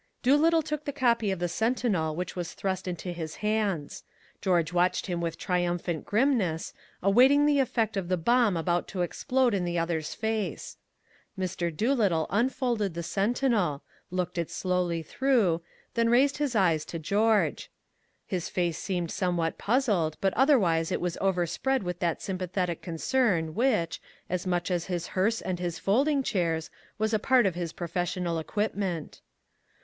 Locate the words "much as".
24.47-24.85